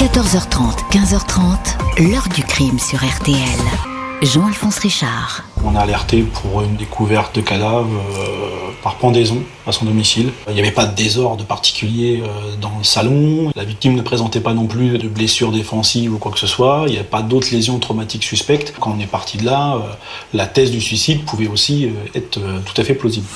14h30, 0.00 0.88
15h30, 0.92 2.08
l'heure 2.10 2.26
du 2.34 2.42
crime 2.42 2.78
sur 2.78 3.04
RTL. 3.04 3.36
Jean-Alphonse 4.22 4.78
Richard. 4.78 5.44
On 5.62 5.76
a 5.76 5.80
alerté 5.80 6.22
pour 6.22 6.62
une 6.62 6.76
découverte 6.76 7.36
de 7.36 7.42
cadavre 7.42 7.86
euh, 7.92 8.70
par 8.82 8.94
pendaison 8.96 9.42
à 9.66 9.72
son 9.72 9.84
domicile. 9.84 10.32
Il 10.48 10.54
n'y 10.54 10.60
avait 10.60 10.70
pas 10.70 10.86
de 10.86 10.96
désordre 10.96 11.44
particulier 11.44 12.22
euh, 12.24 12.56
dans 12.58 12.72
le 12.78 12.84
salon. 12.84 13.52
La 13.54 13.64
victime 13.64 13.94
ne 13.94 14.00
présentait 14.00 14.40
pas 14.40 14.54
non 14.54 14.66
plus 14.66 14.96
de 14.96 15.06
blessures 15.06 15.52
défensives 15.52 16.14
ou 16.14 16.18
quoi 16.18 16.32
que 16.32 16.38
ce 16.38 16.46
soit. 16.46 16.84
Il 16.86 16.92
n'y 16.92 16.98
avait 16.98 17.06
pas 17.06 17.20
d'autres 17.20 17.50
lésions 17.52 17.78
traumatiques 17.78 18.24
suspectes. 18.24 18.72
Quand 18.80 18.94
on 18.96 19.00
est 19.00 19.06
parti 19.06 19.36
de 19.36 19.44
là, 19.44 19.74
euh, 19.74 19.80
la 20.32 20.46
thèse 20.46 20.70
du 20.70 20.80
suicide 20.80 21.26
pouvait 21.26 21.48
aussi 21.48 21.92
être 22.14 22.40
tout 22.64 22.80
à 22.80 22.84
fait 22.84 22.94
plausible. 22.94 23.26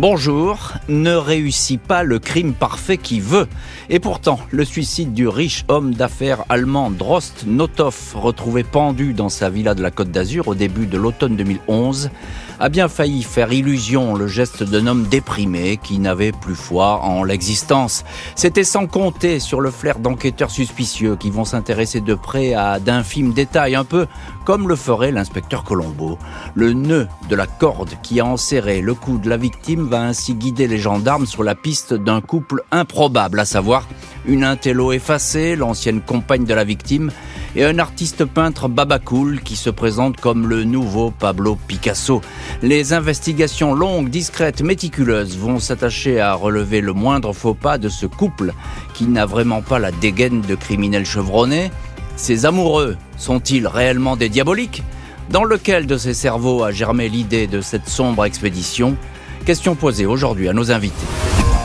Bonjour, 0.00 0.72
ne 0.88 1.14
réussit 1.14 1.80
pas 1.80 2.02
le 2.02 2.18
crime 2.18 2.52
parfait 2.52 2.98
qui 2.98 3.20
veut. 3.20 3.46
Et 3.88 4.00
pourtant, 4.00 4.40
le 4.50 4.64
suicide 4.64 5.14
du 5.14 5.28
riche 5.28 5.64
homme 5.68 5.94
d'affaires 5.94 6.44
allemand 6.48 6.90
Drost 6.90 7.44
Notov, 7.46 7.96
retrouvé 8.16 8.64
pendu 8.64 9.14
dans 9.14 9.28
sa 9.28 9.50
villa 9.50 9.72
de 9.74 9.82
la 9.82 9.92
Côte 9.92 10.10
d'Azur 10.10 10.48
au 10.48 10.56
début 10.56 10.86
de 10.86 10.98
l'automne 10.98 11.36
2011, 11.36 12.10
a 12.58 12.68
bien 12.68 12.88
failli 12.88 13.22
faire 13.22 13.52
illusion 13.52 14.14
le 14.14 14.26
geste 14.26 14.64
d'un 14.64 14.88
homme 14.88 15.06
déprimé 15.06 15.78
qui 15.82 16.00
n'avait 16.00 16.32
plus 16.32 16.56
foi 16.56 17.00
en 17.02 17.22
l'existence. 17.22 18.04
C'était 18.34 18.64
sans 18.64 18.86
compter 18.86 19.38
sur 19.38 19.60
le 19.60 19.70
flair 19.70 20.00
d'enquêteurs 20.00 20.50
suspicieux 20.50 21.14
qui 21.14 21.30
vont 21.30 21.44
s'intéresser 21.44 22.00
de 22.00 22.14
près 22.14 22.54
à 22.54 22.80
d'infimes 22.80 23.32
détails, 23.32 23.76
un 23.76 23.84
peu 23.84 24.06
comme 24.44 24.68
le 24.68 24.76
ferait 24.76 25.10
l'inspecteur 25.10 25.64
Colombo. 25.64 26.18
Le 26.54 26.72
nœud 26.72 27.08
de 27.28 27.36
la 27.36 27.46
corde 27.46 27.90
qui 28.02 28.20
a 28.20 28.26
enserré 28.26 28.80
le 28.80 28.94
cou 28.94 29.18
de 29.18 29.28
la 29.28 29.36
victime 29.36 29.88
va 29.88 30.02
ainsi 30.02 30.34
guider 30.34 30.66
les 30.66 30.78
gendarmes 30.78 31.26
sur 31.26 31.42
la 31.42 31.54
piste 31.54 31.94
d'un 31.94 32.20
couple 32.20 32.62
improbable, 32.70 33.40
à 33.40 33.44
savoir 33.44 33.86
une 34.26 34.44
intello 34.44 34.92
effacée, 34.92 35.56
l'ancienne 35.56 36.00
compagne 36.00 36.44
de 36.44 36.54
la 36.54 36.64
victime, 36.64 37.10
et 37.56 37.64
un 37.64 37.78
artiste 37.78 38.24
peintre 38.24 38.68
babacool 38.68 39.40
qui 39.42 39.56
se 39.56 39.70
présente 39.70 40.20
comme 40.20 40.48
le 40.48 40.64
nouveau 40.64 41.10
Pablo 41.10 41.56
Picasso. 41.68 42.20
Les 42.62 42.92
investigations 42.92 43.74
longues, 43.74 44.08
discrètes, 44.08 44.62
méticuleuses 44.62 45.36
vont 45.36 45.60
s'attacher 45.60 46.20
à 46.20 46.34
relever 46.34 46.80
le 46.80 46.92
moindre 46.92 47.32
faux 47.32 47.54
pas 47.54 47.78
de 47.78 47.88
ce 47.88 48.06
couple 48.06 48.52
qui 48.92 49.04
n'a 49.04 49.26
vraiment 49.26 49.62
pas 49.62 49.78
la 49.78 49.92
dégaine 49.92 50.40
de 50.40 50.54
criminels 50.54 51.06
chevronnés. 51.06 51.70
Ces 52.16 52.46
amoureux 52.46 52.96
sont-ils 53.16 53.66
réellement 53.66 54.16
des 54.16 54.28
diaboliques 54.28 54.82
Dans 55.30 55.44
lequel 55.44 55.86
de 55.86 55.96
ces 55.96 56.14
cerveaux 56.14 56.62
a 56.62 56.70
germé 56.70 57.08
l'idée 57.08 57.46
de 57.46 57.60
cette 57.60 57.88
sombre 57.88 58.24
expédition 58.24 58.96
Question 59.44 59.74
posée 59.74 60.06
aujourd'hui 60.06 60.48
à 60.48 60.52
nos 60.52 60.70
invités. 60.70 60.94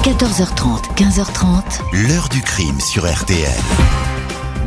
14h30, 0.03 0.95
15h30. 0.95 2.07
L'heure 2.07 2.29
du 2.29 2.41
crime 2.41 2.79
sur 2.79 3.09
RTL. 3.09 3.49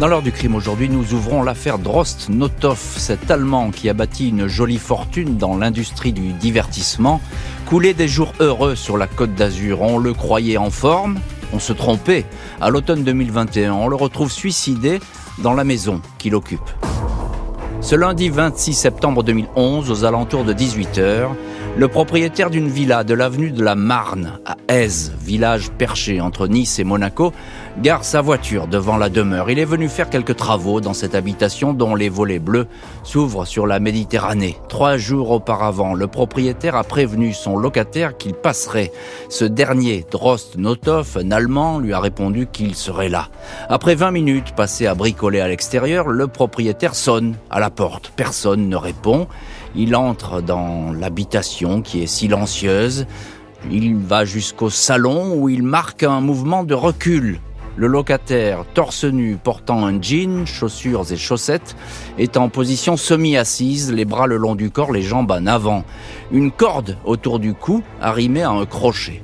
Dans 0.01 0.07
l'heure 0.07 0.23
du 0.23 0.33
crime 0.33 0.55
aujourd'hui, 0.55 0.89
nous 0.89 1.15
ouvrons 1.15 1.43
l'affaire 1.43 1.79
Drost 1.79 2.29
Notov, 2.29 2.81
cet 2.97 3.31
Allemand 3.31 3.71
qui 3.71 3.89
a 3.89 3.93
bâti 3.93 4.29
une 4.29 4.47
jolie 4.47 4.79
fortune 4.79 5.37
dans 5.37 5.57
l'industrie 5.57 6.13
du 6.13 6.33
divertissement, 6.33 7.21
coulé 7.67 7.93
des 7.93 8.09
jours 8.09 8.33
heureux 8.41 8.77
sur 8.77 8.97
la 8.97 9.07
côte 9.07 9.35
d'Azur. 9.35 9.83
On 9.83 9.99
le 9.99 10.15
croyait 10.15 10.57
en 10.57 10.71
forme, 10.71 11.19
on 11.53 11.59
se 11.59 11.73
trompait. 11.73 12.25
À 12.61 12.71
l'automne 12.71 13.05
2021, 13.05 13.75
on 13.75 13.89
le 13.89 13.97
retrouve 13.97 14.33
suicidé 14.33 15.01
dans 15.39 15.55
la 15.55 15.65
maison 15.65 16.01
qu'il 16.19 16.35
occupe. 16.35 16.71
Ce 17.81 17.97
lundi 17.97 18.29
26 18.29 18.75
septembre 18.75 19.23
2011, 19.23 19.91
aux 19.91 20.05
alentours 20.05 20.45
de 20.45 20.53
18h, 20.53 21.29
le 21.75 21.89
propriétaire 21.89 22.51
d'une 22.51 22.69
villa 22.69 23.03
de 23.03 23.15
l'avenue 23.15 23.51
de 23.51 23.65
la 23.65 23.75
Marne, 23.75 24.39
à 24.45 24.57
Aise, 24.69 25.13
village 25.19 25.71
perché 25.71 26.21
entre 26.21 26.47
Nice 26.47 26.79
et 26.79 26.85
Monaco, 26.85 27.33
gare 27.79 28.05
sa 28.05 28.21
voiture 28.21 28.67
devant 28.67 28.99
la 28.99 29.09
demeure. 29.09 29.51
Il 29.51 29.59
est 29.59 29.65
venu 29.65 29.89
faire 29.89 30.11
quelques 30.11 30.37
travaux 30.37 30.83
dans 30.83 30.93
cette 30.93 31.15
habitation 31.15 31.73
dont 31.73 31.95
les 31.95 32.11
volets 32.11 32.39
bleus 32.39 32.67
s'ouvrent 33.05 33.47
sur 33.47 33.67
la 33.67 33.81
Méditerranée. 33.81 34.59
Trois 34.69 34.99
jours 34.99 35.31
auparavant, 35.31 35.95
le 35.95 36.07
propriétaire 36.09 36.77
a 36.77 36.85
prévenu 36.85 37.33
son 37.33 37.57
locataire 37.57 38.19
qu'il 38.19 38.35
passerait. 38.35 38.93
Ce 39.31 39.47
dernier, 39.47 40.05
Drost 40.11 40.59
Notov, 40.59 41.17
un 41.23 41.31
Allemand, 41.31 41.79
lui 41.79 41.95
a 41.95 42.01
répondu 42.01 42.49
qu'il 42.53 42.75
serait 42.75 43.09
là. 43.09 43.29
Après 43.71 43.95
20 43.95 44.11
minutes 44.11 44.55
passées 44.55 44.87
à 44.87 44.95
bricoler 44.95 45.41
à 45.41 45.49
l'extérieur, 45.49 46.09
le 46.09 46.27
propriétaire 46.29 46.95
sonne 46.95 47.37
à 47.51 47.61
la 47.61 47.71
porte. 47.71 48.13
Personne 48.15 48.69
ne 48.69 48.77
répond. 48.77 49.27
Il 49.75 49.97
entre 49.97 50.43
dans 50.43 50.93
l'habitation 50.93 51.83
qui 51.83 52.03
est 52.03 52.07
silencieuse. 52.07 53.07
Il 53.71 53.97
va 53.97 54.25
jusqu'au 54.25 54.71
salon 54.71 55.35
où 55.35 55.49
il 55.49 55.63
marque 55.63 56.03
un 56.03 56.21
mouvement 56.21 56.65
de 56.65 56.75
recul. 56.75 57.41
Le 57.75 57.87
locataire, 57.87 58.67
torse 58.75 59.05
nu, 59.05 59.39
portant 59.43 59.87
un 59.87 60.01
jean, 60.01 60.45
chaussures 60.45 61.11
et 61.11 61.17
chaussettes, 61.17 61.75
est 62.19 62.37
en 62.37 62.51
position 62.51 62.99
semi-assise, 62.99 63.91
les 63.91 64.05
bras 64.05 64.27
le 64.27 64.37
long 64.37 64.55
du 64.55 64.71
corps, 64.71 64.93
les 64.93 65.01
jambes 65.01 65.31
en 65.31 65.47
avant. 65.47 65.85
Une 66.33 66.51
corde 66.51 66.99
autour 67.07 67.39
du 67.39 67.55
cou, 67.55 67.83
arrimée 67.99 68.43
à 68.43 68.51
un 68.51 68.67
crochet. 68.67 69.23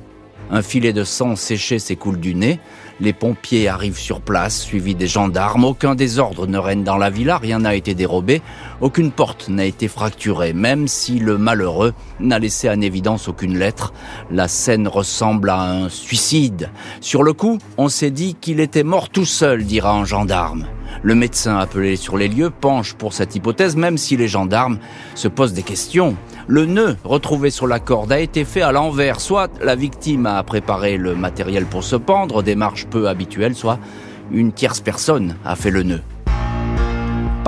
Un 0.49 0.63
filet 0.63 0.93
de 0.93 1.03
sang 1.03 1.35
séché 1.35 1.77
s'écoule 1.77 2.19
du 2.19 2.33
nez. 2.33 2.59
Les 3.01 3.13
pompiers 3.13 3.69
arrivent 3.69 3.97
sur 3.97 4.19
place, 4.19 4.61
suivis 4.61 4.93
des 4.93 5.07
gendarmes. 5.07 5.63
Aucun 5.63 5.95
désordre 5.95 6.47
ne 6.47 6.57
règne 6.57 6.83
dans 6.83 6.97
la 6.97 7.09
villa, 7.09 7.37
rien 7.37 7.59
n'a 7.59 7.73
été 7.73 7.95
dérobé, 7.95 8.41
aucune 8.81 9.11
porte 9.11 9.47
n'a 9.47 9.63
été 9.63 9.87
fracturée, 9.87 10.51
même 10.51 10.89
si 10.89 11.17
le 11.17 11.37
malheureux 11.37 11.93
n'a 12.19 12.39
laissé 12.39 12.69
en 12.69 12.81
évidence 12.81 13.29
aucune 13.29 13.57
lettre. 13.57 13.93
La 14.31 14.49
scène 14.49 14.87
ressemble 14.87 15.49
à 15.49 15.61
un 15.61 15.87
suicide. 15.87 16.71
Sur 16.99 17.23
le 17.23 17.31
coup, 17.31 17.57
on 17.77 17.87
s'est 17.87 18.11
dit 18.11 18.35
qu'il 18.35 18.59
était 18.59 18.83
mort 18.83 19.07
tout 19.07 19.25
seul, 19.25 19.63
dira 19.63 19.93
un 19.93 20.03
gendarme. 20.03 20.65
Le 21.01 21.15
médecin 21.15 21.57
appelé 21.57 21.95
sur 21.95 22.17
les 22.17 22.27
lieux 22.27 22.49
penche 22.49 22.93
pour 22.95 23.13
cette 23.13 23.35
hypothèse, 23.35 23.77
même 23.77 23.97
si 23.97 24.17
les 24.17 24.27
gendarmes 24.27 24.79
se 25.15 25.29
posent 25.29 25.53
des 25.53 25.63
questions. 25.63 26.17
Le 26.51 26.65
nœud 26.65 26.97
retrouvé 27.03 27.51
sur 27.51 27.67
la 27.67 27.79
corde 27.79 28.11
a 28.11 28.17
été 28.17 28.43
fait 28.43 28.63
à 28.63 28.71
l'envers. 28.71 29.21
Soit 29.21 29.51
la 29.61 29.75
victime 29.75 30.25
a 30.25 30.41
préparé 30.41 30.97
le 30.97 31.13
matériel 31.13 31.65
pour 31.65 31.83
se 31.83 31.95
pendre, 31.95 32.41
démarche 32.41 32.87
peu 32.87 33.07
habituelle, 33.07 33.53
soit 33.53 33.77
une 34.31 34.51
tierce 34.51 34.79
personne 34.79 35.35
a 35.45 35.55
fait 35.55 35.69
le 35.69 35.83
nœud. 35.83 36.01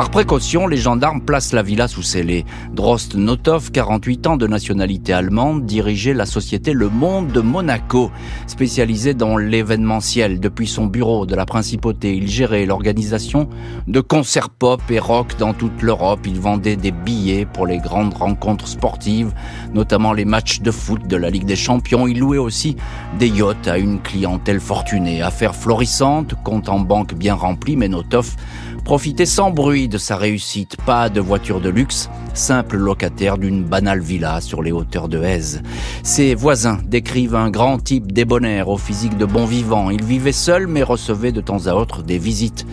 Par 0.01 0.09
précaution, 0.09 0.65
les 0.65 0.77
gendarmes 0.77 1.21
placent 1.21 1.53
la 1.53 1.61
villa 1.61 1.87
sous 1.87 2.01
scellé. 2.01 2.43
Drost 2.73 3.13
Notov, 3.13 3.69
48 3.69 4.25
ans 4.25 4.35
de 4.35 4.47
nationalité 4.47 5.13
allemande, 5.13 5.67
dirigeait 5.67 6.15
la 6.15 6.25
société 6.25 6.73
Le 6.73 6.89
Monde 6.89 7.27
de 7.27 7.39
Monaco, 7.39 8.09
spécialisée 8.47 9.13
dans 9.13 9.37
l'événementiel. 9.37 10.39
Depuis 10.39 10.65
son 10.65 10.87
bureau 10.87 11.27
de 11.27 11.35
la 11.35 11.45
principauté, 11.45 12.15
il 12.15 12.27
gérait 12.27 12.65
l'organisation 12.65 13.47
de 13.85 14.01
concerts 14.01 14.49
pop 14.49 14.81
et 14.89 14.97
rock 14.97 15.35
dans 15.37 15.53
toute 15.53 15.83
l'Europe. 15.83 16.21
Il 16.25 16.39
vendait 16.39 16.77
des 16.77 16.89
billets 16.89 17.45
pour 17.45 17.67
les 17.67 17.77
grandes 17.77 18.15
rencontres 18.15 18.67
sportives, 18.67 19.31
notamment 19.71 20.13
les 20.13 20.25
matchs 20.25 20.61
de 20.61 20.71
foot 20.71 21.05
de 21.05 21.15
la 21.15 21.29
Ligue 21.29 21.45
des 21.45 21.55
Champions. 21.55 22.07
Il 22.07 22.17
louait 22.17 22.39
aussi 22.39 22.75
des 23.19 23.27
yachts 23.27 23.67
à 23.67 23.77
une 23.77 24.01
clientèle 24.01 24.61
fortunée. 24.61 25.21
Affaire 25.21 25.55
florissante, 25.55 26.33
compte 26.43 26.69
en 26.69 26.79
banque 26.79 27.13
bien 27.13 27.35
rempli, 27.35 27.75
mais 27.75 27.87
Notov 27.87 28.35
profitait 28.83 29.25
sans 29.25 29.51
bruit 29.51 29.87
de 29.87 29.97
sa 29.97 30.17
réussite, 30.17 30.77
pas 30.85 31.09
de 31.09 31.21
voiture 31.21 31.61
de 31.61 31.69
luxe, 31.69 32.09
simple 32.33 32.77
locataire 32.77 33.37
d'une 33.37 33.63
banale 33.63 34.01
villa 34.01 34.41
sur 34.41 34.61
les 34.61 34.71
hauteurs 34.71 35.07
de 35.07 35.21
Aise. 35.21 35.61
Ses 36.03 36.35
voisins 36.35 36.79
décrivent 36.85 37.35
un 37.35 37.49
grand 37.49 37.77
type 37.77 38.11
débonnaire 38.11 38.69
au 38.69 38.77
physique 38.77 39.17
de 39.17 39.25
bon 39.25 39.45
vivant. 39.45 39.89
Il 39.89 40.03
vivait 40.03 40.31
seul 40.31 40.67
mais 40.67 40.83
recevait 40.83 41.31
de 41.31 41.41
temps 41.41 41.67
à 41.67 41.73
autre 41.73 42.03
des 42.03 42.17
visites. 42.17 42.65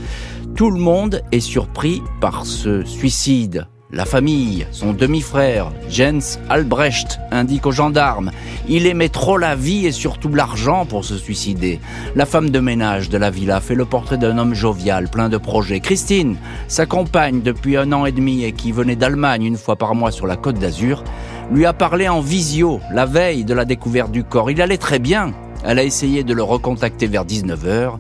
Tout 0.55 0.71
le 0.71 0.81
monde 0.81 1.23
est 1.33 1.41
surpris 1.41 2.03
par 2.21 2.47
ce 2.47 2.85
suicide 2.85 3.69
la 3.91 4.05
famille, 4.05 4.67
son 4.71 4.93
demi-frère, 4.93 5.73
Jens 5.89 6.39
Albrecht, 6.51 7.19
indique 7.31 7.65
aux 7.65 7.73
gendarmes. 7.73 8.31
Il 8.69 8.87
aimait 8.87 9.09
trop 9.09 9.39
la 9.39 9.55
vie 9.57 9.87
et 9.87 9.93
surtout 9.93 10.29
l'argent 10.29 10.85
pour 10.85 11.07
se 11.07 11.17
suicider. 11.17 11.81
La 12.15 12.27
femme 12.27 12.51
de 12.51 12.61
ménage 12.61 13.09
de 13.09 13.17
la 13.17 13.31
villa 13.31 13.61
fait 13.61 13.75
le 13.75 13.87
portrait 13.87 14.19
d'un 14.19 14.37
homme 14.37 14.53
jovial, 14.53 15.09
plein 15.09 15.31
de 15.31 15.39
projets. 15.39 15.81
Christine, 15.81 16.37
sa 16.69 16.85
compagne 16.85 17.41
depuis 17.41 17.79
un 17.79 17.91
an 17.93 18.05
et 18.05 18.13
demi 18.13 18.45
et 18.45 18.53
qui 18.53 18.73
venait 18.73 18.97
d'Allemagne 18.97 19.45
une 19.45 19.57
fois 19.57 19.77
par 19.77 19.95
mois 19.95 20.11
sur 20.11 20.27
la 20.27 20.37
côte 20.37 20.59
d'Azur, 20.59 21.03
lui 21.51 21.65
a 21.65 21.73
parlé 21.73 22.09
en 22.09 22.21
visio 22.21 22.81
la 22.93 23.07
veille 23.07 23.45
de 23.45 23.55
la 23.55 23.65
découverte 23.65 24.13
du 24.13 24.23
corps. 24.23 24.51
Il 24.51 24.61
allait 24.61 24.77
très 24.77 24.99
bien. 24.99 25.33
Elle 25.65 25.79
a 25.79 25.83
essayé 25.83 26.25
de 26.25 26.35
le 26.35 26.43
recontacter 26.43 27.07
vers 27.07 27.25
19h, 27.25 27.95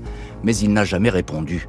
mais 0.44 0.54
il 0.54 0.70
n'a 0.70 0.84
jamais 0.84 1.10
répondu. 1.10 1.66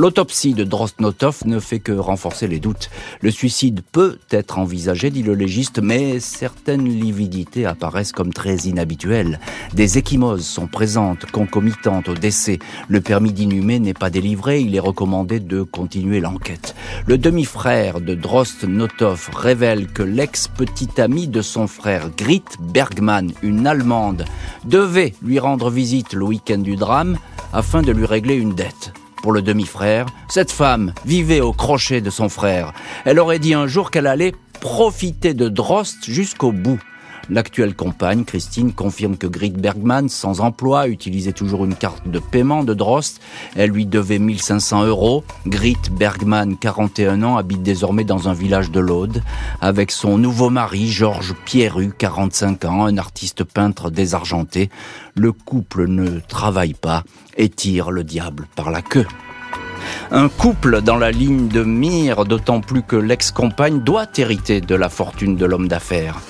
L'autopsie 0.00 0.54
de 0.54 0.64
Drostnotov 0.64 1.42
ne 1.44 1.60
fait 1.60 1.78
que 1.78 1.92
renforcer 1.92 2.48
les 2.48 2.58
doutes. 2.58 2.88
Le 3.20 3.30
suicide 3.30 3.82
peut 3.92 4.18
être 4.30 4.58
envisagé, 4.58 5.10
dit 5.10 5.22
le 5.22 5.34
légiste, 5.34 5.78
mais 5.82 6.20
certaines 6.20 6.88
lividités 6.88 7.66
apparaissent 7.66 8.12
comme 8.12 8.32
très 8.32 8.56
inhabituelles. 8.60 9.40
Des 9.74 9.98
échymoses 9.98 10.46
sont 10.46 10.68
présentes, 10.68 11.26
concomitantes 11.26 12.08
au 12.08 12.14
décès. 12.14 12.60
Le 12.88 13.02
permis 13.02 13.34
d'inhumer 13.34 13.78
n'est 13.78 13.92
pas 13.92 14.08
délivré, 14.08 14.62
il 14.62 14.74
est 14.74 14.80
recommandé 14.80 15.38
de 15.38 15.60
continuer 15.64 16.20
l'enquête. 16.20 16.74
Le 17.06 17.18
demi-frère 17.18 18.00
de 18.00 18.14
Drostnotov 18.14 19.28
révèle 19.36 19.86
que 19.86 20.02
l'ex-petite 20.02 20.98
amie 20.98 21.28
de 21.28 21.42
son 21.42 21.66
frère 21.66 22.08
Grit 22.16 22.44
Bergman, 22.58 23.32
une 23.42 23.66
Allemande, 23.66 24.24
devait 24.64 25.12
lui 25.22 25.38
rendre 25.38 25.68
visite 25.68 26.14
le 26.14 26.24
week-end 26.24 26.56
du 26.56 26.76
drame, 26.76 27.18
afin 27.52 27.82
de 27.82 27.92
lui 27.92 28.06
régler 28.06 28.36
une 28.36 28.54
dette. 28.54 28.94
Pour 29.22 29.32
le 29.32 29.42
demi-frère, 29.42 30.06
cette 30.28 30.50
femme 30.50 30.94
vivait 31.04 31.42
au 31.42 31.52
crochet 31.52 32.00
de 32.00 32.08
son 32.08 32.30
frère. 32.30 32.72
Elle 33.04 33.18
aurait 33.18 33.38
dit 33.38 33.52
un 33.52 33.66
jour 33.66 33.90
qu'elle 33.90 34.06
allait 34.06 34.34
profiter 34.60 35.34
de 35.34 35.48
Drost 35.48 36.04
jusqu'au 36.04 36.52
bout. 36.52 36.80
L'actuelle 37.28 37.74
compagne, 37.74 38.24
Christine, 38.24 38.72
confirme 38.72 39.16
que 39.16 39.26
Grit 39.26 39.50
Bergman, 39.50 40.08
sans 40.08 40.40
emploi, 40.40 40.88
utilisait 40.88 41.32
toujours 41.32 41.64
une 41.64 41.74
carte 41.74 42.08
de 42.08 42.18
paiement 42.18 42.64
de 42.64 42.74
Drost. 42.74 43.20
Elle 43.54 43.70
lui 43.70 43.86
devait 43.86 44.18
1500 44.18 44.86
euros. 44.86 45.24
Grit 45.46 45.76
Bergman, 45.92 46.56
41 46.56 47.22
ans, 47.22 47.36
habite 47.36 47.62
désormais 47.62 48.04
dans 48.04 48.28
un 48.28 48.32
village 48.32 48.70
de 48.70 48.80
l'Aude 48.80 49.22
avec 49.60 49.90
son 49.90 50.18
nouveau 50.18 50.50
mari, 50.50 50.88
Georges 50.88 51.34
Pierru, 51.44 51.92
45 51.96 52.64
ans, 52.64 52.86
un 52.86 52.98
artiste 52.98 53.44
peintre 53.44 53.90
désargenté. 53.90 54.70
Le 55.14 55.32
couple 55.32 55.86
ne 55.86 56.20
travaille 56.20 56.74
pas 56.74 57.04
et 57.36 57.48
tire 57.48 57.90
le 57.90 58.04
diable 58.04 58.46
par 58.56 58.70
la 58.70 58.82
queue. 58.82 59.06
Un 60.10 60.28
couple 60.28 60.82
dans 60.82 60.96
la 60.96 61.10
ligne 61.10 61.48
de 61.48 61.62
mire, 61.62 62.24
d'autant 62.24 62.60
plus 62.60 62.82
que 62.82 62.96
l'ex-compagne 62.96 63.80
doit 63.80 64.06
hériter 64.16 64.60
de 64.60 64.74
la 64.74 64.88
fortune 64.88 65.36
de 65.36 65.46
l'homme 65.46 65.68
d'affaires. 65.68 66.20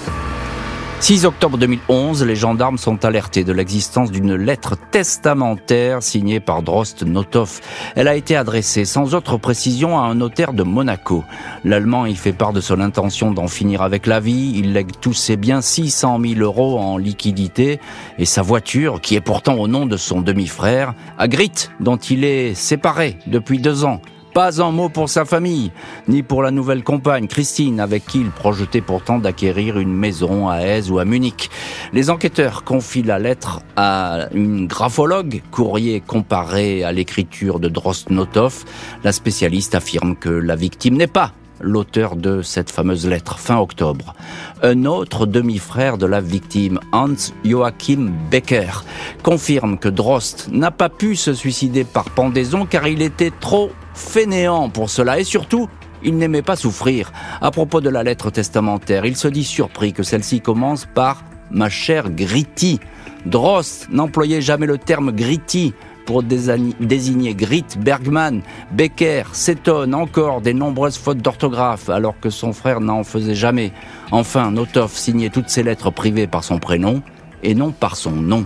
6 1.01 1.25
octobre 1.25 1.57
2011, 1.57 2.25
les 2.25 2.37
gendarmes 2.37 2.77
sont 2.77 3.07
alertés 3.07 3.43
de 3.43 3.55
l'existence 3.55 4.11
d'une 4.11 4.35
lettre 4.35 4.77
testamentaire 4.91 6.03
signée 6.03 6.41
par 6.41 6.63
Drost 6.63 7.05
Notov. 7.05 7.61
Elle 7.97 8.07
a 8.07 8.17
été 8.17 8.37
adressée 8.37 8.85
sans 8.85 9.15
autre 9.15 9.39
précision 9.39 9.99
à 9.99 10.03
un 10.03 10.15
notaire 10.15 10.53
de 10.53 10.63
Monaco. 10.63 11.25
L'Allemand 11.65 12.05
y 12.05 12.15
fait 12.15 12.35
part 12.35 12.53
de 12.53 12.61
son 12.61 12.81
intention 12.81 13.31
d'en 13.31 13.49
finir 13.49 13.81
avec 13.81 14.07
la 14.07 14.21
vie. 14.21 14.53
Il 14.57 14.75
lègue 14.75 14.93
tous 15.01 15.15
ses 15.15 15.39
biens, 15.39 15.63
600 15.63 16.21
000 16.21 16.41
euros 16.43 16.79
en 16.79 16.99
liquidité, 16.99 17.81
et 18.19 18.27
sa 18.27 18.43
voiture, 18.43 19.01
qui 19.01 19.15
est 19.15 19.23
pourtant 19.23 19.55
au 19.55 19.69
nom 19.69 19.87
de 19.87 19.97
son 19.97 20.21
demi-frère, 20.21 20.93
à 21.17 21.29
Grit, 21.29 21.71
dont 21.81 21.97
il 21.97 22.25
est 22.25 22.53
séparé 22.53 23.17
depuis 23.27 23.59
deux 23.59 23.87
ans. 23.87 24.03
Pas 24.35 24.63
un 24.63 24.71
mot 24.71 24.89
pour 24.89 25.09
sa 25.09 25.25
famille, 25.25 25.73
ni 26.07 26.23
pour 26.23 26.43
la 26.43 26.53
nouvelle 26.53 26.85
compagne, 26.85 27.27
Christine, 27.27 27.81
avec 27.81 28.07
qui 28.07 28.21
il 28.21 28.31
projetait 28.31 28.81
pourtant 28.81 29.19
d'acquérir 29.19 29.79
une 29.79 29.93
maison 29.93 30.49
à 30.49 30.59
Aise 30.59 30.91
ou 30.91 31.01
à 31.01 31.05
Munich. 31.05 31.51
Les 31.93 32.11
enquêteurs 32.11 32.63
confient 32.63 33.03
la 33.03 33.19
lettre 33.19 33.61
à 33.77 34.29
une 34.33 34.69
graphologue, 34.69 35.43
courrier 35.51 36.01
comparé 36.01 36.85
à 36.85 36.93
l'écriture 36.93 37.59
de 37.59 37.69
Drostnotov. 37.69 38.65
La 39.03 39.11
spécialiste 39.11 39.75
affirme 39.75 40.15
que 40.15 40.31
la 40.31 40.55
victime 40.55 40.97
n'est 40.97 41.09
pas 41.09 41.33
l'auteur 41.61 42.17
de 42.17 42.43
cette 42.43 42.71
fameuse 42.71 43.07
lettre, 43.07 43.39
fin 43.39 43.59
octobre. 43.59 44.15
Un 44.63 44.85
autre 44.85 45.27
demi-frère 45.27 45.99
de 45.99 46.07
la 46.07 46.21
victime, 46.21 46.81
Hans 46.93 47.33
Joachim 47.45 48.11
Becker, 48.31 48.85
confirme 49.23 49.79
que 49.79 49.89
Drost 49.89 50.49
n'a 50.51 50.71
pas 50.71 50.89
pu 50.89 51.17
se 51.17 51.35
suicider 51.35 51.85
par 51.85 52.11
pendaison 52.11 52.67
car 52.67 52.87
il 52.89 53.03
était 53.03 53.33
trop 53.41 53.71
fainéant 53.95 54.69
pour 54.69 54.91
cela 54.91 55.19
et 55.19 55.25
surtout, 55.25 55.69
il 56.03 56.17
n'aimait 56.17 56.43
pas 56.43 56.57
souffrir. 56.57 57.13
À 57.41 57.51
propos 57.51 57.81
de 57.81 57.91
la 57.91 58.03
lettre 58.03 58.31
testamentaire, 58.31 59.05
il 59.05 59.17
se 59.17 59.29
dit 59.29 59.45
surpris 59.45 59.93
que 59.93 60.03
celle-ci 60.03 60.41
commence 60.41 60.87
par 60.87 61.23
ma 61.51 61.69
chère 61.69 62.11
Gritty. 62.11 62.81
Drost 63.27 63.89
n'employait 63.91 64.41
jamais 64.41 64.67
le 64.67 64.79
terme 64.79 65.13
Gritty 65.13 65.75
pour 66.11 66.25
Grit, 66.25 67.65
Bergman, 67.79 68.43
Becker, 68.73 69.23
s'étonne 69.31 69.95
encore 69.95 70.41
des 70.41 70.55
nombreuses 70.55 70.99
fautes 70.99 71.19
d'orthographe 71.19 71.89
alors 71.89 72.19
que 72.19 72.31
son 72.31 72.53
frère 72.53 72.81
n'en 72.81 73.05
faisait 73.05 73.37
jamais. 73.37 73.71
Enfin, 74.11 74.51
Notov 74.51 74.91
signait 74.91 75.29
toutes 75.29 75.51
ses 75.51 75.63
lettres 75.63 75.93
privées 75.93 76.27
par 76.27 76.43
son 76.43 76.59
prénom 76.59 77.01
et 77.45 77.55
non 77.55 77.71
par 77.71 77.95
son 77.95 78.11
nom. 78.11 78.45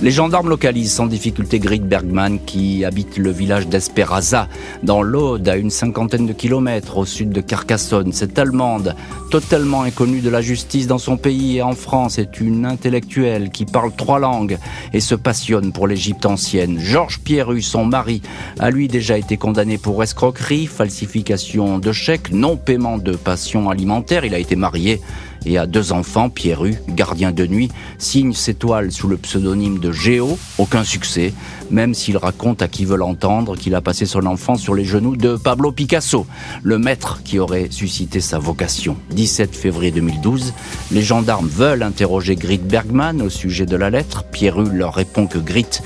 Les 0.00 0.12
gendarmes 0.12 0.48
localisent 0.48 0.92
sans 0.92 1.06
difficulté 1.06 1.58
Grit 1.58 1.80
Bergman 1.80 2.38
qui 2.46 2.84
habite 2.84 3.18
le 3.18 3.32
village 3.32 3.66
d'Esperaza, 3.66 4.46
dans 4.84 5.02
l'Aude, 5.02 5.48
à 5.48 5.56
une 5.56 5.70
cinquantaine 5.70 6.24
de 6.24 6.32
kilomètres 6.32 6.98
au 6.98 7.04
sud 7.04 7.30
de 7.30 7.40
Carcassonne. 7.40 8.12
Cette 8.12 8.38
Allemande, 8.38 8.94
totalement 9.32 9.82
inconnue 9.82 10.20
de 10.20 10.30
la 10.30 10.40
justice 10.40 10.86
dans 10.86 10.98
son 10.98 11.16
pays 11.16 11.56
et 11.56 11.62
en 11.62 11.72
France, 11.72 12.18
est 12.18 12.40
une 12.40 12.64
intellectuelle 12.64 13.50
qui 13.50 13.64
parle 13.64 13.90
trois 13.90 14.20
langues 14.20 14.58
et 14.92 15.00
se 15.00 15.16
passionne 15.16 15.72
pour 15.72 15.88
l'Égypte 15.88 16.26
ancienne. 16.26 16.78
Georges 16.78 17.18
Pierru, 17.18 17.60
son 17.60 17.84
mari, 17.84 18.22
a 18.60 18.70
lui 18.70 18.86
déjà 18.86 19.18
été 19.18 19.36
condamné 19.36 19.78
pour 19.78 20.00
escroquerie, 20.00 20.66
falsification 20.66 21.80
de 21.80 21.90
chèques, 21.90 22.30
non-paiement 22.30 22.98
de 22.98 23.16
passion 23.16 23.68
alimentaire. 23.68 24.24
Il 24.24 24.34
a 24.34 24.38
été 24.38 24.54
marié 24.54 25.00
et 25.46 25.58
a 25.58 25.66
deux 25.66 25.92
enfants, 25.92 26.30
Pierru, 26.30 26.74
gardien 26.88 27.32
de 27.32 27.46
nuit, 27.46 27.70
signe 27.98 28.32
ses 28.32 28.54
toiles 28.54 28.92
sous 28.92 29.08
le 29.08 29.16
pseudonyme 29.16 29.78
de 29.78 29.92
Géo, 29.92 30.38
aucun 30.58 30.84
succès, 30.84 31.32
même 31.70 31.94
s'il 31.94 32.16
raconte 32.16 32.62
à 32.62 32.68
qui 32.68 32.84
veut 32.84 32.96
l'entendre 32.96 33.56
qu'il 33.56 33.74
a 33.74 33.80
passé 33.80 34.06
son 34.06 34.26
enfance 34.26 34.60
sur 34.60 34.74
les 34.74 34.84
genoux 34.84 35.16
de 35.16 35.36
Pablo 35.36 35.72
Picasso, 35.72 36.26
le 36.62 36.78
maître 36.78 37.22
qui 37.24 37.38
aurait 37.38 37.68
suscité 37.70 38.20
sa 38.20 38.38
vocation. 38.38 38.96
17 39.10 39.54
février 39.54 39.90
2012, 39.90 40.52
les 40.92 41.02
gendarmes 41.02 41.48
veulent 41.48 41.82
interroger 41.82 42.36
Grit 42.36 42.58
Bergman 42.58 43.22
au 43.22 43.30
sujet 43.30 43.66
de 43.66 43.76
la 43.76 43.90
lettre. 43.90 44.24
Pierru 44.24 44.70
leur 44.70 44.94
répond 44.94 45.26
que 45.26 45.38
Grit 45.38 45.80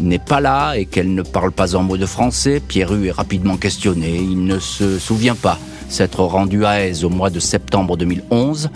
n'est 0.00 0.18
pas 0.18 0.40
là 0.40 0.74
et 0.74 0.86
qu'elle 0.86 1.14
ne 1.14 1.22
parle 1.22 1.52
pas 1.52 1.76
un 1.76 1.82
mot 1.82 1.96
de 1.96 2.06
français. 2.06 2.60
Pierru 2.66 3.06
est 3.06 3.12
rapidement 3.12 3.56
questionné. 3.56 4.16
Il 4.16 4.44
ne 4.44 4.58
se 4.58 4.98
souvient 4.98 5.36
pas 5.36 5.58
s'être 5.88 6.20
rendu 6.20 6.64
à 6.64 6.80
Aise 6.80 7.04
au 7.04 7.10
mois 7.10 7.30
de 7.30 7.38
septembre 7.38 7.96
2011. 7.96 8.70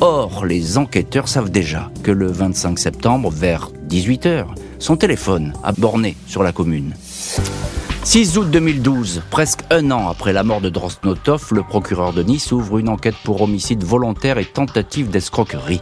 Or, 0.00 0.44
les 0.44 0.76
enquêteurs 0.78 1.28
savent 1.28 1.50
déjà 1.50 1.90
que 2.02 2.10
le 2.10 2.26
25 2.26 2.78
septembre, 2.78 3.30
vers 3.30 3.70
18h, 3.88 4.46
son 4.78 4.96
téléphone 4.96 5.52
a 5.62 5.72
borné 5.72 6.16
sur 6.26 6.42
la 6.42 6.52
commune. 6.52 6.94
6 8.04 8.36
août 8.36 8.50
2012, 8.50 9.22
presque 9.30 9.60
un 9.70 9.90
an 9.90 10.08
après 10.08 10.34
la 10.34 10.44
mort 10.44 10.60
de 10.60 10.68
Drosnotov, 10.68 11.48
le 11.52 11.62
procureur 11.62 12.12
de 12.12 12.22
Nice 12.22 12.52
ouvre 12.52 12.78
une 12.78 12.90
enquête 12.90 13.14
pour 13.24 13.40
homicide 13.40 13.82
volontaire 13.82 14.36
et 14.36 14.44
tentative 14.44 15.08
d'escroquerie. 15.08 15.80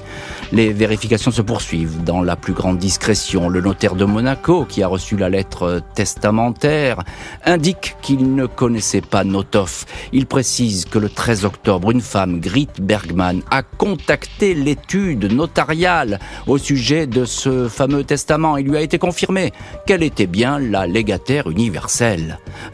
Les 0.52 0.72
vérifications 0.72 1.32
se 1.32 1.42
poursuivent 1.42 2.04
dans 2.04 2.22
la 2.22 2.36
plus 2.36 2.52
grande 2.52 2.78
discrétion. 2.78 3.48
Le 3.48 3.60
notaire 3.60 3.96
de 3.96 4.04
Monaco, 4.04 4.64
qui 4.64 4.84
a 4.84 4.86
reçu 4.86 5.16
la 5.16 5.28
lettre 5.28 5.82
testamentaire, 5.94 7.02
indique 7.44 7.96
qu'il 8.02 8.36
ne 8.36 8.46
connaissait 8.46 9.00
pas 9.00 9.24
Notov. 9.24 9.84
Il 10.12 10.26
précise 10.26 10.84
que 10.84 11.00
le 11.00 11.10
13 11.10 11.44
octobre, 11.44 11.90
une 11.90 12.00
femme, 12.00 12.38
Grit 12.38 12.68
Bergman, 12.80 13.42
a 13.50 13.62
contacté 13.62 14.54
l'étude 14.54 15.32
notariale 15.32 16.20
au 16.46 16.56
sujet 16.56 17.08
de 17.08 17.24
ce 17.24 17.66
fameux 17.68 18.04
testament. 18.04 18.56
Il 18.58 18.68
lui 18.68 18.76
a 18.76 18.80
été 18.80 18.98
confirmé 18.98 19.52
qu'elle 19.86 20.04
était 20.04 20.28
bien 20.28 20.60
la 20.60 20.86
légataire 20.86 21.50
universelle. 21.50 22.11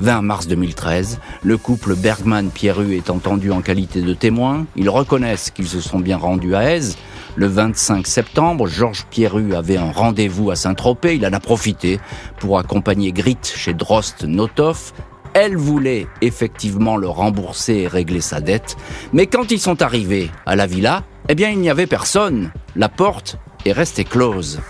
20 0.00 0.22
mars 0.22 0.46
2013, 0.46 1.20
le 1.42 1.56
couple 1.56 1.94
Bergman-Pierru 1.94 2.96
est 2.96 3.10
entendu 3.10 3.50
en 3.50 3.60
qualité 3.60 4.02
de 4.02 4.14
témoin. 4.14 4.66
Ils 4.76 4.90
reconnaissent 4.90 5.50
qu'ils 5.50 5.68
se 5.68 5.80
sont 5.80 6.00
bien 6.00 6.16
rendus 6.16 6.54
à 6.54 6.74
Aise. 6.74 6.96
Le 7.36 7.46
25 7.46 8.06
septembre, 8.06 8.66
Georges 8.66 9.06
Pierru 9.10 9.54
avait 9.54 9.76
un 9.76 9.92
rendez-vous 9.92 10.50
à 10.50 10.56
Saint-Tropez. 10.56 11.16
Il 11.16 11.26
en 11.26 11.32
a 11.32 11.40
profité 11.40 12.00
pour 12.38 12.58
accompagner 12.58 13.12
Grit 13.12 13.38
chez 13.42 13.74
Drost 13.74 14.24
Notov. 14.24 14.92
Elle 15.34 15.56
voulait 15.56 16.06
effectivement 16.20 16.96
le 16.96 17.08
rembourser 17.08 17.74
et 17.74 17.86
régler 17.86 18.20
sa 18.20 18.40
dette. 18.40 18.76
Mais 19.12 19.26
quand 19.26 19.50
ils 19.50 19.60
sont 19.60 19.82
arrivés 19.82 20.30
à 20.46 20.56
la 20.56 20.66
villa, 20.66 21.04
eh 21.28 21.34
bien, 21.34 21.50
il 21.50 21.60
n'y 21.60 21.70
avait 21.70 21.86
personne. 21.86 22.50
La 22.74 22.88
porte 22.88 23.38
est 23.64 23.72
restée 23.72 24.04
close. 24.04 24.60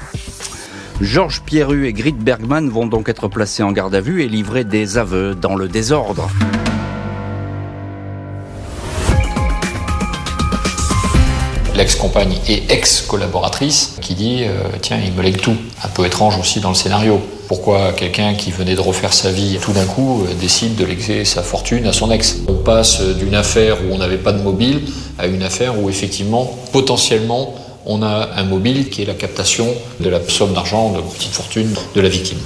Georges 1.00 1.42
Pierru 1.42 1.86
et 1.86 1.92
Grit 1.92 2.10
Bergman 2.10 2.68
vont 2.68 2.86
donc 2.86 3.08
être 3.08 3.28
placés 3.28 3.62
en 3.62 3.70
garde 3.70 3.94
à 3.94 4.00
vue 4.00 4.24
et 4.24 4.28
livrer 4.28 4.64
des 4.64 4.98
aveux 4.98 5.36
dans 5.36 5.54
le 5.54 5.68
désordre. 5.68 6.28
L'ex-compagne 11.76 12.34
et 12.48 12.64
ex-collaboratrice 12.72 13.96
qui 14.00 14.14
dit 14.14 14.40
euh, 14.42 14.58
Tiens, 14.82 14.98
il 15.04 15.12
me 15.12 15.22
lègue 15.22 15.40
tout. 15.40 15.54
Un 15.84 15.88
peu 15.88 16.04
étrange 16.04 16.36
aussi 16.36 16.58
dans 16.58 16.70
le 16.70 16.74
scénario. 16.74 17.20
Pourquoi 17.46 17.92
quelqu'un 17.92 18.34
qui 18.34 18.50
venait 18.50 18.74
de 18.74 18.80
refaire 18.80 19.14
sa 19.14 19.30
vie 19.30 19.56
tout 19.62 19.72
d'un 19.72 19.86
coup 19.86 20.24
euh, 20.24 20.34
décide 20.34 20.74
de 20.74 20.84
léguer 20.84 21.24
sa 21.24 21.44
fortune 21.44 21.86
à 21.86 21.92
son 21.92 22.10
ex? 22.10 22.38
On 22.48 22.54
passe 22.54 23.00
d'une 23.00 23.36
affaire 23.36 23.76
où 23.84 23.94
on 23.94 23.98
n'avait 23.98 24.18
pas 24.18 24.32
de 24.32 24.42
mobile 24.42 24.80
à 25.16 25.28
une 25.28 25.44
affaire 25.44 25.80
où 25.80 25.88
effectivement, 25.88 26.58
potentiellement, 26.72 27.54
on 27.88 28.02
a 28.02 28.28
un 28.36 28.44
mobile 28.44 28.90
qui 28.90 29.02
est 29.02 29.06
la 29.06 29.14
captation 29.14 29.66
de 29.98 30.10
la 30.10 30.20
somme 30.28 30.52
d'argent 30.52 30.92
de 30.92 31.00
petite 31.00 31.32
fortune 31.32 31.74
de 31.94 32.00
la 32.00 32.08
victime. 32.08 32.38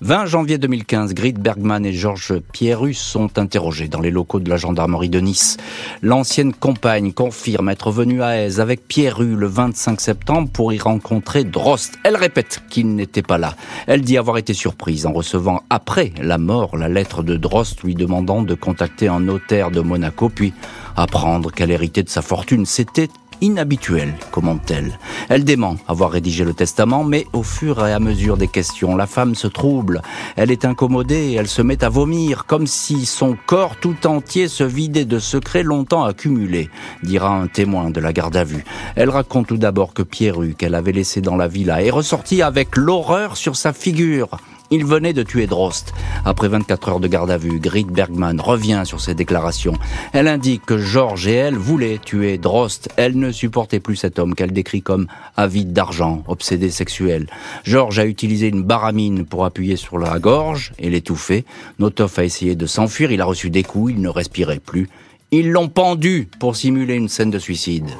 20 0.00 0.26
janvier 0.26 0.58
2015, 0.58 1.12
Grit 1.12 1.32
Bergman 1.32 1.84
et 1.84 1.92
Georges 1.92 2.38
Pierrus 2.52 2.98
sont 2.98 3.36
interrogés 3.36 3.88
dans 3.88 4.00
les 4.00 4.12
locaux 4.12 4.38
de 4.38 4.48
la 4.48 4.56
gendarmerie 4.56 5.08
de 5.08 5.18
Nice. 5.18 5.56
L'ancienne 6.02 6.54
compagne 6.54 7.12
confirme 7.12 7.68
être 7.68 7.90
venue 7.90 8.22
à 8.22 8.38
Aise 8.38 8.60
avec 8.60 8.86
Pierru 8.86 9.34
le 9.34 9.48
25 9.48 10.00
septembre 10.00 10.48
pour 10.52 10.72
y 10.72 10.78
rencontrer 10.78 11.42
Drost. 11.42 11.98
Elle 12.04 12.16
répète 12.16 12.62
qu'il 12.70 12.94
n'était 12.94 13.22
pas 13.22 13.38
là. 13.38 13.56
Elle 13.88 14.02
dit 14.02 14.16
avoir 14.16 14.38
été 14.38 14.54
surprise 14.54 15.04
en 15.04 15.12
recevant 15.12 15.62
après 15.68 16.12
la 16.22 16.38
mort 16.38 16.76
la 16.76 16.88
lettre 16.88 17.24
de 17.24 17.36
Drost 17.36 17.82
lui 17.82 17.96
demandant 17.96 18.42
de 18.42 18.54
contacter 18.54 19.08
un 19.08 19.20
notaire 19.20 19.72
de 19.72 19.80
Monaco 19.80 20.28
puis 20.28 20.54
apprendre 20.96 21.50
qu'elle 21.50 21.72
héritait 21.72 22.04
de 22.04 22.08
sa 22.08 22.22
fortune. 22.22 22.66
C'était 22.66 23.08
inhabituel, 23.40 24.14
commente-t-elle. 24.30 24.98
Elle 25.28 25.44
dément 25.44 25.76
avoir 25.86 26.10
rédigé 26.10 26.44
le 26.44 26.54
testament, 26.54 27.04
mais 27.04 27.26
au 27.32 27.42
fur 27.42 27.86
et 27.86 27.92
à 27.92 28.00
mesure 28.00 28.36
des 28.36 28.48
questions, 28.48 28.96
la 28.96 29.06
femme 29.06 29.34
se 29.34 29.46
trouble. 29.46 30.02
Elle 30.36 30.50
est 30.50 30.64
incommodée, 30.64 31.34
elle 31.38 31.48
se 31.48 31.62
met 31.62 31.84
à 31.84 31.88
vomir, 31.88 32.46
comme 32.46 32.66
si 32.66 33.06
son 33.06 33.36
corps 33.46 33.76
tout 33.76 34.06
entier 34.06 34.48
se 34.48 34.64
vidait 34.64 35.04
de 35.04 35.18
secrets 35.18 35.62
longtemps 35.62 36.04
accumulés, 36.04 36.70
dira 37.02 37.30
un 37.34 37.46
témoin 37.46 37.90
de 37.90 38.00
la 38.00 38.12
garde 38.12 38.36
à 38.36 38.44
vue. 38.44 38.64
Elle 38.96 39.10
raconte 39.10 39.48
tout 39.48 39.56
d'abord 39.56 39.94
que 39.94 40.02
Pierru, 40.02 40.54
qu'elle 40.54 40.74
avait 40.74 40.92
laissé 40.92 41.20
dans 41.20 41.36
la 41.36 41.48
villa, 41.48 41.82
est 41.82 41.90
ressorti 41.90 42.42
avec 42.42 42.76
l'horreur 42.76 43.36
sur 43.36 43.56
sa 43.56 43.72
figure. 43.72 44.28
Il 44.70 44.84
venait 44.84 45.14
de 45.14 45.22
tuer 45.22 45.46
Drost. 45.46 45.94
Après 46.26 46.48
24 46.48 46.88
heures 46.90 47.00
de 47.00 47.08
garde 47.08 47.30
à 47.30 47.38
vue, 47.38 47.58
Grit 47.58 47.84
Bergman 47.84 48.38
revient 48.38 48.82
sur 48.84 49.00
ses 49.00 49.14
déclarations. 49.14 49.72
Elle 50.12 50.28
indique 50.28 50.66
que 50.66 50.76
Georges 50.76 51.26
et 51.26 51.34
elle 51.34 51.56
voulaient 51.56 51.98
tuer 51.98 52.36
Drost. 52.36 52.90
Elle 52.96 53.18
ne 53.18 53.32
supportait 53.32 53.80
plus 53.80 53.96
cet 53.96 54.18
homme 54.18 54.34
qu'elle 54.34 54.52
décrit 54.52 54.82
comme 54.82 55.06
avide 55.38 55.72
d'argent, 55.72 56.22
obsédé 56.28 56.68
sexuel. 56.70 57.28
Georges 57.64 57.98
a 57.98 58.04
utilisé 58.04 58.48
une 58.48 58.62
baramine 58.62 59.24
pour 59.24 59.46
appuyer 59.46 59.76
sur 59.76 59.96
la 59.98 60.18
gorge 60.18 60.72
et 60.78 60.90
l'étouffer. 60.90 61.46
Notov 61.78 62.12
a 62.18 62.24
essayé 62.24 62.54
de 62.54 62.66
s'enfuir, 62.66 63.10
il 63.10 63.22
a 63.22 63.24
reçu 63.24 63.48
des 63.48 63.62
coups, 63.62 63.92
il 63.94 64.02
ne 64.02 64.10
respirait 64.10 64.60
plus. 64.60 64.90
Ils 65.30 65.50
l'ont 65.50 65.68
pendu 65.68 66.28
pour 66.38 66.56
simuler 66.56 66.94
une 66.94 67.08
scène 67.08 67.30
de 67.30 67.38
suicide. 67.38 67.90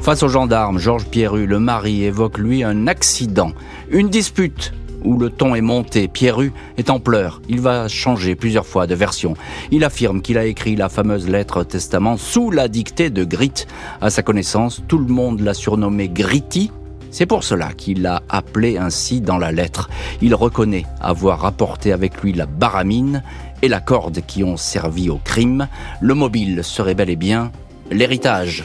Face 0.00 0.22
aux 0.22 0.28
gendarmes, 0.28 0.78
Georges 0.78 1.06
Pierru, 1.06 1.46
le 1.46 1.58
mari, 1.58 2.04
évoque 2.04 2.38
lui 2.38 2.64
un 2.64 2.86
accident, 2.86 3.52
une 3.90 4.08
dispute 4.08 4.72
où 5.04 5.18
le 5.18 5.30
ton 5.30 5.54
est 5.54 5.60
monté. 5.60 6.08
Pierru 6.08 6.52
est 6.76 6.90
en 6.90 7.00
pleurs. 7.00 7.40
Il 7.48 7.60
va 7.60 7.88
changer 7.88 8.34
plusieurs 8.34 8.66
fois 8.66 8.86
de 8.86 8.94
version. 8.94 9.34
Il 9.70 9.84
affirme 9.84 10.22
qu'il 10.22 10.38
a 10.38 10.44
écrit 10.44 10.76
la 10.76 10.88
fameuse 10.88 11.28
lettre 11.28 11.64
testament 11.64 12.16
sous 12.16 12.50
la 12.50 12.68
dictée 12.68 13.10
de 13.10 13.24
Grit. 13.24 13.66
À 14.00 14.10
sa 14.10 14.22
connaissance, 14.22 14.82
tout 14.88 14.98
le 14.98 15.12
monde 15.12 15.40
l'a 15.40 15.54
surnommé 15.54 16.08
Gritty. 16.08 16.70
C'est 17.10 17.26
pour 17.26 17.42
cela 17.42 17.72
qu'il 17.72 18.02
l'a 18.02 18.22
appelé 18.28 18.78
ainsi 18.78 19.20
dans 19.20 19.38
la 19.38 19.50
lettre. 19.50 19.90
Il 20.22 20.34
reconnaît 20.34 20.86
avoir 21.00 21.40
rapporté 21.40 21.92
avec 21.92 22.22
lui 22.22 22.32
la 22.32 22.46
baramine 22.46 23.22
et 23.62 23.68
la 23.68 23.80
corde 23.80 24.20
qui 24.26 24.44
ont 24.44 24.56
servi 24.56 25.10
au 25.10 25.18
crime. 25.22 25.68
Le 26.00 26.14
mobile 26.14 26.62
serait 26.62 26.94
bel 26.94 27.10
et 27.10 27.16
bien 27.16 27.50
l'héritage. 27.90 28.64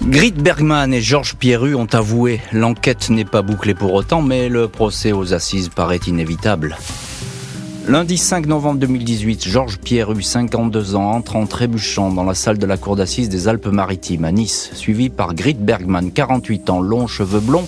Grit 0.00 0.32
Bergman 0.32 0.92
et 0.92 1.00
Georges 1.00 1.36
Pierru 1.36 1.74
ont 1.74 1.86
avoué. 1.92 2.40
L'enquête 2.52 3.10
n'est 3.10 3.24
pas 3.24 3.42
bouclée 3.42 3.74
pour 3.74 3.92
autant, 3.94 4.22
mais 4.22 4.48
le 4.48 4.66
procès 4.66 5.12
aux 5.12 5.34
assises 5.34 5.68
paraît 5.68 6.00
inévitable. 6.06 6.76
Lundi 7.86 8.16
5 8.16 8.46
novembre 8.46 8.78
2018, 8.78 9.46
Georges 9.46 9.78
Pierru, 9.78 10.22
52 10.22 10.94
ans, 10.94 11.10
entre 11.10 11.36
en 11.36 11.46
trébuchant 11.46 12.12
dans 12.12 12.22
la 12.22 12.34
salle 12.34 12.58
de 12.58 12.66
la 12.66 12.76
cour 12.76 12.94
d'assises 12.94 13.28
des 13.28 13.48
Alpes-Maritimes 13.48 14.24
à 14.24 14.32
Nice, 14.32 14.70
suivi 14.72 15.08
par 15.08 15.34
Grit 15.34 15.54
Bergman, 15.54 16.12
48 16.12 16.70
ans, 16.70 16.80
longs 16.80 17.08
cheveux 17.08 17.40
blonds, 17.40 17.66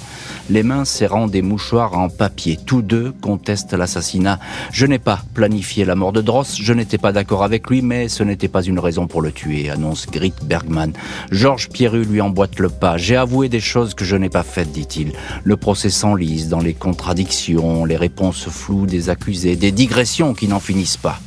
les 0.51 0.63
mains 0.63 0.85
serrant 0.85 1.27
des 1.27 1.43
mouchoirs 1.43 1.97
en 1.99 2.09
papier. 2.09 2.59
Tous 2.65 2.83
deux 2.83 3.13
contestent 3.21 3.73
l'assassinat. 3.73 4.39
Je 4.73 4.87
n'ai 4.87 4.99
pas 4.99 5.21
planifié 5.35 5.85
la 5.85 5.95
mort 5.95 6.13
de 6.13 6.21
Dross, 6.21 6.57
je 6.61 6.73
n'étais 6.73 6.99
pas 6.99 7.13
d'accord 7.13 7.45
avec 7.45 7.69
lui, 7.69 7.83
mais 7.83 8.09
ce 8.09 8.23
n'était 8.23 8.49
pas 8.49 8.63
une 8.63 8.79
raison 8.79 9.07
pour 9.07 9.23
le 9.23 9.33
tuer, 9.33 9.71
annonce 9.71 10.07
Grit 10.07 10.35
Bergman. 10.43 10.93
Georges 11.31 11.69
Pierru 11.69 12.05
lui 12.05 12.21
emboîte 12.21 12.59
le 12.59 12.69
pas. 12.69 12.97
J'ai 12.97 13.17
avoué 13.17 13.49
des 13.49 13.61
choses 13.61 13.95
que 13.95 14.05
je 14.05 14.17
n'ai 14.17 14.31
pas 14.31 14.43
faites, 14.43 14.73
dit-il. 14.73 15.13
Le 15.45 15.57
procès 15.57 15.91
s'enlise 15.91 16.49
dans 16.49 16.61
les 16.61 16.75
contradictions, 16.75 17.85
les 17.85 17.97
réponses 17.97 18.49
floues 18.49 18.87
des 18.87 19.11
accusés, 19.11 19.57
des 19.57 19.73
digressions 19.73 20.35
qui 20.35 20.49
n'en 20.49 20.61
finissent 20.61 20.97
pas. 20.97 21.21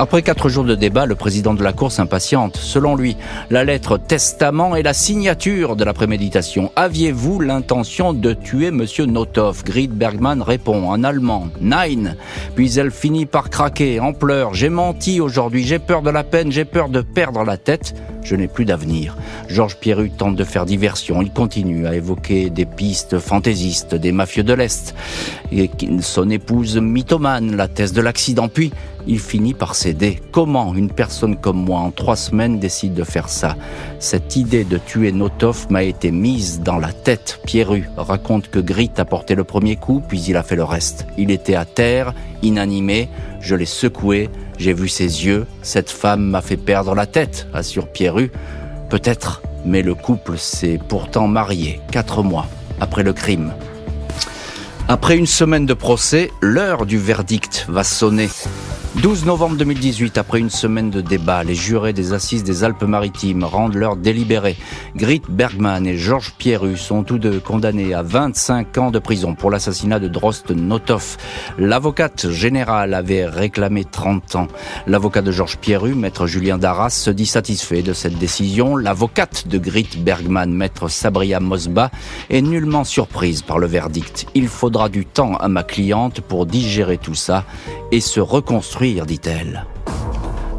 Après 0.00 0.22
quatre 0.22 0.48
jours 0.48 0.64
de 0.64 0.74
débat, 0.74 1.04
le 1.04 1.14
président 1.14 1.52
de 1.52 1.62
la 1.62 1.74
Cour 1.74 1.92
s'impatiente. 1.92 2.56
Selon 2.56 2.96
lui, 2.96 3.18
la 3.50 3.64
lettre 3.64 3.98
testament 3.98 4.74
est 4.74 4.82
la 4.82 4.94
signature 4.94 5.76
de 5.76 5.84
la 5.84 5.92
préméditation. 5.92 6.72
Aviez-vous 6.74 7.38
l'intention 7.38 8.14
de 8.14 8.32
tuer 8.32 8.70
Monsieur 8.70 9.04
Notov 9.04 9.62
Grit 9.62 9.88
Bergman 9.88 10.40
répond 10.40 10.88
en 10.88 11.04
allemand, 11.04 11.48
Nein. 11.60 12.16
Puis 12.54 12.78
elle 12.78 12.92
finit 12.92 13.26
par 13.26 13.50
craquer, 13.50 14.00
en 14.00 14.14
pleurs. 14.14 14.54
J'ai 14.54 14.70
menti 14.70 15.20
aujourd'hui, 15.20 15.64
j'ai 15.64 15.78
peur 15.78 16.00
de 16.00 16.08
la 16.08 16.24
peine, 16.24 16.50
j'ai 16.50 16.64
peur 16.64 16.88
de 16.88 17.02
perdre 17.02 17.44
la 17.44 17.58
tête. 17.58 17.94
Je 18.22 18.36
n'ai 18.36 18.48
plus 18.48 18.64
d'avenir. 18.64 19.16
Georges 19.48 19.76
Pierru 19.76 20.10
tente 20.10 20.36
de 20.36 20.44
faire 20.44 20.66
diversion. 20.66 21.22
Il 21.22 21.30
continue 21.30 21.86
à 21.86 21.94
évoquer 21.94 22.50
des 22.50 22.66
pistes 22.66 23.18
fantaisistes, 23.18 23.94
des 23.94 24.12
mafieux 24.12 24.42
de 24.42 24.52
l'Est, 24.52 24.94
et 25.52 25.70
son 26.00 26.30
épouse 26.30 26.76
mythomane, 26.76 27.56
la 27.56 27.68
thèse 27.68 27.92
de 27.92 28.00
l'accident. 28.00 28.48
Puis, 28.48 28.72
il 29.06 29.18
finit 29.18 29.54
par 29.54 29.74
céder. 29.74 30.20
Comment 30.30 30.74
une 30.74 30.90
personne 30.90 31.36
comme 31.36 31.64
moi 31.64 31.80
en 31.80 31.90
trois 31.90 32.16
semaines 32.16 32.58
décide 32.58 32.94
de 32.94 33.04
faire 33.04 33.28
ça? 33.28 33.56
Cette 33.98 34.36
idée 34.36 34.64
de 34.64 34.78
tuer 34.78 35.12
Notov 35.12 35.66
m'a 35.70 35.82
été 35.82 36.10
mise 36.10 36.60
dans 36.60 36.78
la 36.78 36.92
tête. 36.92 37.40
Pierru 37.46 37.88
raconte 37.96 38.50
que 38.50 38.58
Grit 38.58 38.90
a 38.98 39.04
porté 39.04 39.34
le 39.34 39.44
premier 39.44 39.76
coup, 39.76 40.02
puis 40.06 40.20
il 40.28 40.36
a 40.36 40.42
fait 40.42 40.56
le 40.56 40.64
reste. 40.64 41.06
Il 41.16 41.30
était 41.30 41.54
à 41.54 41.64
terre, 41.64 42.14
inanimé, 42.42 43.08
je 43.40 43.54
l'ai 43.54 43.66
secoué, 43.66 44.28
j'ai 44.58 44.72
vu 44.72 44.88
ses 44.88 45.24
yeux, 45.26 45.46
cette 45.62 45.90
femme 45.90 46.22
m'a 46.22 46.42
fait 46.42 46.56
perdre 46.56 46.94
la 46.94 47.06
tête, 47.06 47.48
assure 47.52 47.88
Pierru. 47.88 48.30
Peut-être, 48.88 49.42
mais 49.64 49.82
le 49.82 49.94
couple 49.94 50.38
s'est 50.38 50.78
pourtant 50.88 51.28
marié 51.28 51.80
quatre 51.90 52.22
mois 52.22 52.46
après 52.80 53.02
le 53.02 53.12
crime. 53.12 53.52
Après 54.88 55.16
une 55.16 55.26
semaine 55.26 55.66
de 55.66 55.74
procès, 55.74 56.30
l'heure 56.40 56.84
du 56.84 56.98
verdict 56.98 57.66
va 57.68 57.84
sonner. 57.84 58.28
12 58.96 59.24
novembre 59.24 59.56
2018, 59.56 60.18
après 60.18 60.40
une 60.40 60.50
semaine 60.50 60.90
de 60.90 61.00
débat, 61.00 61.44
les 61.44 61.54
jurés 61.54 61.92
des 61.92 62.12
assises 62.12 62.42
des 62.42 62.64
Alpes-Maritimes 62.64 63.44
rendent 63.44 63.76
leur 63.76 63.94
délibéré. 63.94 64.56
Grit 64.96 65.22
Bergman 65.28 65.86
et 65.86 65.96
Georges 65.96 66.34
Pierru 66.36 66.76
sont 66.76 67.04
tous 67.04 67.18
deux 67.18 67.38
condamnés 67.38 67.94
à 67.94 68.02
25 68.02 68.78
ans 68.78 68.90
de 68.90 68.98
prison 68.98 69.36
pour 69.36 69.52
l'assassinat 69.52 70.00
de 70.00 70.08
Drost 70.08 70.50
Notov. 70.50 71.18
L'avocate 71.56 72.30
générale 72.30 72.92
avait 72.92 73.26
réclamé 73.26 73.84
30 73.84 74.34
ans. 74.34 74.48
L'avocat 74.88 75.22
de 75.22 75.30
Georges 75.30 75.58
Pierru, 75.58 75.94
maître 75.94 76.26
Julien 76.26 76.58
Darras, 76.58 76.90
se 76.90 77.10
dit 77.10 77.26
satisfait 77.26 77.82
de 77.82 77.92
cette 77.92 78.18
décision. 78.18 78.76
L'avocate 78.76 79.46
de 79.46 79.58
Grit 79.58 79.98
Bergman, 79.98 80.52
maître 80.52 80.88
Sabria 80.88 81.38
Mosba, 81.38 81.92
est 82.28 82.42
nullement 82.42 82.84
surprise 82.84 83.42
par 83.42 83.60
le 83.60 83.68
verdict. 83.68 84.26
Il 84.34 84.48
faudra 84.48 84.88
du 84.88 85.06
temps 85.06 85.36
à 85.36 85.46
ma 85.46 85.62
cliente 85.62 86.20
pour 86.20 86.44
digérer 86.44 86.98
tout 86.98 87.14
ça 87.14 87.44
et 87.92 88.00
se 88.00 88.20
reconstruire, 88.20 88.79
dit-elle. 88.80 89.66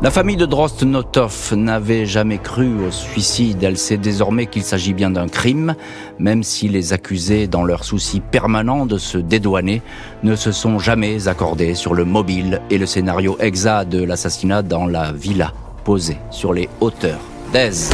La 0.03 0.11
famille 0.11 0.35
de 0.35 0.45
Drost 0.45 0.83
Notov 0.83 1.53
n'avait 1.55 2.05
jamais 2.05 2.37
cru 2.37 2.85
au 2.87 2.91
suicide. 2.91 3.63
Elle 3.63 3.77
sait 3.77 3.97
désormais 3.97 4.45
qu'il 4.47 4.63
s'agit 4.63 4.93
bien 4.93 5.09
d'un 5.09 5.27
crime, 5.27 5.75
même 6.19 6.43
si 6.43 6.67
les 6.67 6.93
accusés, 6.93 7.47
dans 7.47 7.63
leur 7.63 7.83
souci 7.83 8.19
permanent 8.19 8.85
de 8.85 8.97
se 8.97 9.17
dédouaner, 9.17 9.81
ne 10.23 10.35
se 10.35 10.51
sont 10.51 10.77
jamais 10.79 11.27
accordés 11.27 11.75
sur 11.75 11.93
le 11.93 12.05
mobile 12.05 12.61
et 12.69 12.77
le 12.77 12.85
scénario 12.85 13.37
exact 13.39 13.89
de 13.89 14.03
l'assassinat 14.03 14.61
dans 14.61 14.85
la 14.85 15.11
villa 15.11 15.53
posée 15.83 16.17
sur 16.29 16.53
les 16.53 16.69
hauteurs 16.79 17.21
d'Aise. 17.53 17.91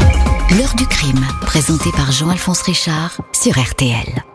L'heure 0.58 0.76
du 0.76 0.86
crime, 0.88 1.26
présenté 1.42 1.90
par 1.92 2.12
Jean-Alphonse 2.12 2.62
Richard 2.62 3.18
sur 3.34 3.54
RTL. 3.58 4.27